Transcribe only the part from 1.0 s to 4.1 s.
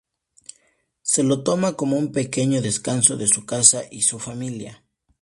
Se lo toma como un pequeño descanso de su casa y